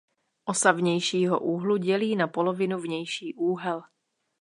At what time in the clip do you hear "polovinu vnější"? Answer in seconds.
2.27-3.33